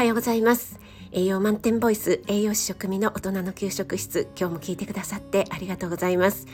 [0.00, 0.80] はようございます。
[1.12, 4.30] 栄養満点ボイス栄養士食味の大人の給食室。
[4.34, 6.46] 今日も聞いてくださってありがとうございます。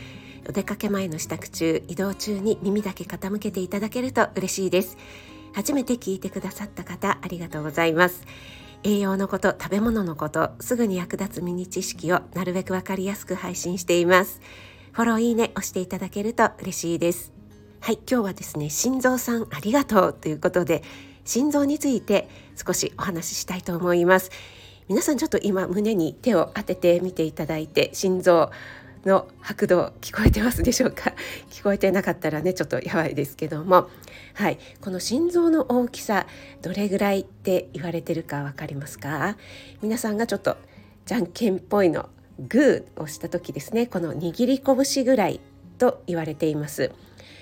[0.48, 4.96] お出かけ前の支度中移動中に耳だけ傾けていただけると嬉しいです。
[5.54, 8.24] 初めて聞いてくださった方ありがとうございます。
[8.82, 14.40] 栄養のこと食べ物のことすぐに役立つミニ知識をなるべくわかりやすく配信しています。
[14.90, 17.32] フォローいいね押していただけると嬉しいです。
[17.78, 20.82] はい今日はですね心臓さんありがとうということで
[21.26, 24.30] 心臓について少しお話ししたいと思います。
[24.88, 28.50] 皆さんちょっと今胸に手を当ててみていただいて心臓
[29.04, 31.12] の拍動聞こえてますでしょうか？
[31.50, 33.88] 聞こえてなかったらねちょっとやばいですけども。
[34.34, 34.58] はい。
[34.80, 36.26] この心臓の大きさ
[36.62, 39.36] どれぐらいって言われてるか分かりますか？
[39.82, 40.56] 皆さんがちょっと
[41.04, 43.86] じゃんけんっぽいのグーをした時ですね。
[43.86, 45.40] この握り拳ぐらい
[45.78, 46.92] と言われています。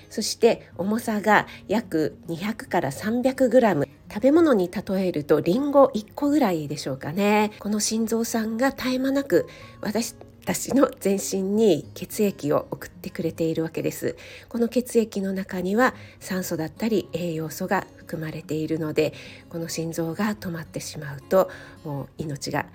[0.09, 3.87] そして重さが約200から300グラム。
[4.13, 7.51] 食べ物に例えるとリンゴ1個ぐらいでしょうかね。
[7.59, 9.47] この心臓さんが絶え間なく
[9.81, 14.15] 私私の全身に血液を送ってくれているわけです。
[14.47, 19.13] この血液の中には酸素だったり栄養素が含まれているので
[19.49, 21.49] この心臓が止まってしまうと
[21.83, 22.67] もう命が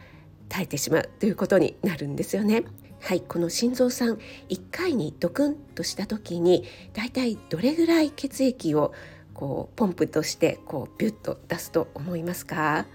[0.48, 2.64] 絶えてしまうということになるんですよね。
[3.00, 8.92] はいこの心臓さん1回にドクンとした時にだいたいどれぐらい血液を
[9.34, 12.86] こうポンプとしてこうビュッと出すと思いますか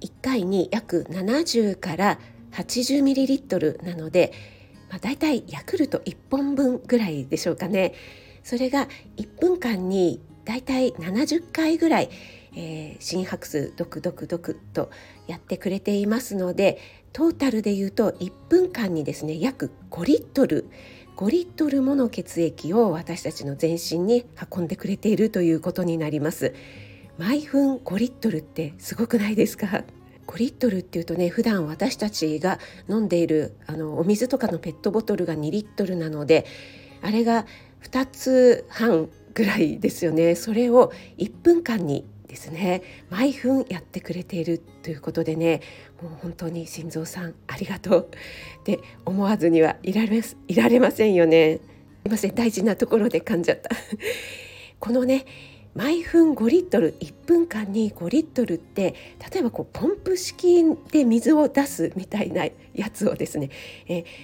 [0.00, 2.18] ？1回に約70から
[2.52, 4.32] 80ミリリットルなので、
[4.90, 7.94] まあ、だいたいヤクルト1本分ぐらいでしょうかね。
[8.44, 12.10] それが1分間にだいたい70回ぐらい、
[12.54, 14.90] えー、心拍数ドクドクドクと
[15.26, 16.78] やってくれていますので
[17.12, 20.68] トータルで言うと1分間にですね約5リットル
[21.16, 26.54] 5リットルもの血液を私たちの全身に運んでくれているということになります。
[27.18, 29.84] 毎分5リットルってすごくないですか
[30.26, 32.58] ？5リットルっていうとね普段私たちが
[32.88, 36.46] 飲んでいるあのお水とかのペットボトルが2リットルなので
[37.02, 37.44] あれが
[37.82, 40.34] 2つ半ぐらいですよね。
[40.34, 42.82] それを1分間にですね。
[43.10, 45.60] 毎分やってくれているということでね
[46.00, 48.08] もう本当に心臓さんありがとう。
[48.60, 51.58] って思わずにはいられますいられませんよね。
[51.58, 51.60] す
[52.06, 53.68] いません大事なところで噛んじゃった。
[54.80, 55.26] このね
[55.74, 58.94] 毎分5リットル1分間に5リットルって
[59.30, 63.50] 例えばポンプ式で水を出すみたいなやつをですね、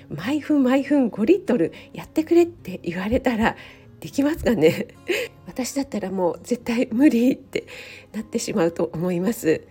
[0.09, 3.57] 毎分毎分5リットルやってくれって言われたら
[4.01, 4.89] できますかね？
[5.47, 7.65] 私だったらもう絶対無理って
[8.13, 9.63] なってしまうと思います。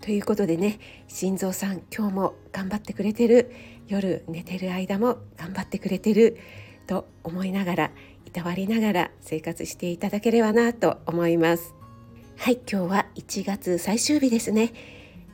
[0.00, 3.50] ということでね心臓さん今日も頑張ってくれてる。
[3.88, 6.38] 夜寝てる間も頑張ってくれてる。
[6.86, 7.90] と思いながら
[8.26, 11.74] いたわりながら生活していただければなと思います。
[12.36, 14.72] はい今日は1月最終日ですね。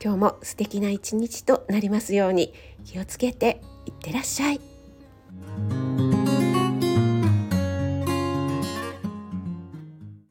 [0.02, 2.52] 今日も素敵な一日となりますように
[2.84, 4.77] 気をつけていってらっしゃい。